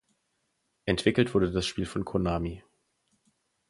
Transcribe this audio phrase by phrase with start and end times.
[0.85, 2.63] Entwickelt wurde das Spiel von Konami.